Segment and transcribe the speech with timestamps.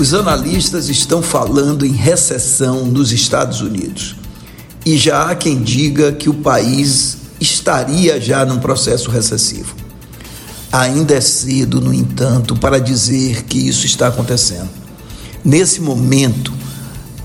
[0.00, 4.16] Os analistas estão falando em recessão nos Estados Unidos.
[4.86, 9.74] E já há quem diga que o país estaria já num processo recessivo.
[10.72, 14.70] Ainda é cedo, no entanto, para dizer que isso está acontecendo.
[15.44, 16.50] Nesse momento,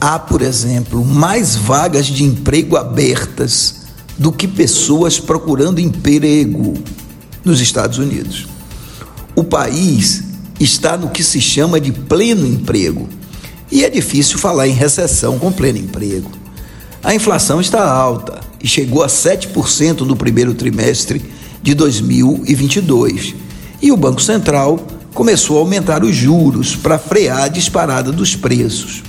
[0.01, 3.85] há, por exemplo, mais vagas de emprego abertas
[4.17, 6.73] do que pessoas procurando emprego
[7.41, 8.47] nos Estados Unidos.
[9.33, 13.09] O país está no que se chama de pleno emprego.
[13.71, 16.31] E é difícil falar em recessão com pleno emprego.
[17.03, 21.21] A inflação está alta e chegou a 7% no primeiro trimestre
[21.61, 23.35] de 2022.
[23.81, 24.79] E o Banco Central
[25.13, 29.03] começou a aumentar os juros para frear a disparada dos preços.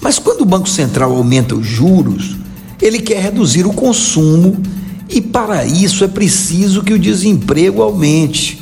[0.00, 2.36] Mas quando o Banco Central aumenta os juros,
[2.80, 4.60] ele quer reduzir o consumo
[5.08, 8.59] e para isso é preciso que o desemprego aumente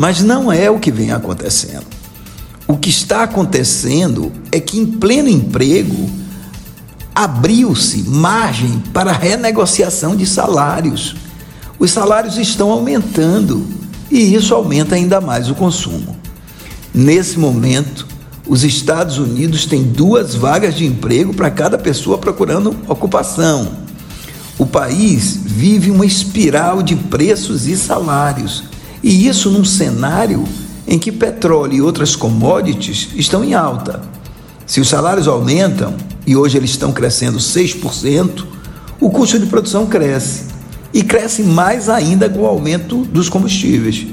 [0.00, 1.84] mas não é o que vem acontecendo.
[2.66, 6.08] O que está acontecendo é que, em pleno emprego,
[7.14, 11.14] abriu-se margem para renegociação de salários.
[11.78, 13.66] Os salários estão aumentando
[14.10, 16.16] e isso aumenta ainda mais o consumo.
[16.94, 18.06] Nesse momento,
[18.48, 23.70] os Estados Unidos têm duas vagas de emprego para cada pessoa procurando ocupação.
[24.56, 28.69] O país vive uma espiral de preços e salários
[29.02, 30.44] e isso num cenário
[30.86, 34.02] em que petróleo e outras commodities estão em alta.
[34.66, 35.94] Se os salários aumentam,
[36.26, 38.44] e hoje eles estão crescendo 6%,
[39.00, 40.44] o custo de produção cresce.
[40.92, 44.06] E cresce mais ainda com o aumento dos combustíveis.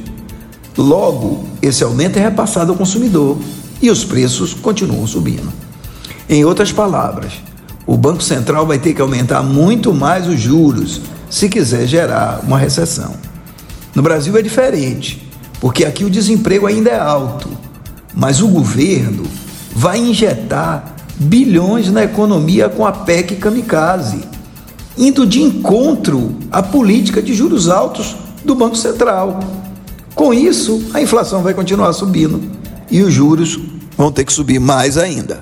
[0.78, 3.38] Logo, esse aumento é repassado ao consumidor
[3.82, 5.52] e os preços continuam subindo.
[6.30, 7.34] Em outras palavras,
[7.86, 12.58] o Banco Central vai ter que aumentar muito mais os juros se quiser gerar uma
[12.58, 13.27] recessão.
[13.98, 15.28] No Brasil é diferente,
[15.60, 17.50] porque aqui o desemprego ainda é alto,
[18.14, 19.24] mas o governo
[19.76, 24.24] vai injetar bilhões na economia com a PEC Kamikaze,
[24.96, 28.16] indo de encontro à política de juros altos
[28.46, 29.40] do Banco Central.
[30.14, 32.40] Com isso, a inflação vai continuar subindo
[32.92, 33.60] e os juros
[33.98, 35.40] vão ter que subir mais ainda.